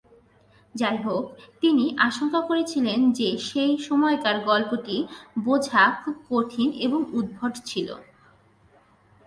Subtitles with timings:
[0.75, 1.23] যাইহোক,
[1.61, 4.97] তিনি আশঙ্কা করেছিলেন যে সেই সময়কার গল্পটি
[5.39, 7.87] "বোঝা খুব কঠিন এবং উদ্ভট" ছিল।